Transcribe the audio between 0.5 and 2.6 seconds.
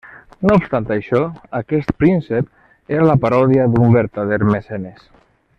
obstant això, aquest príncep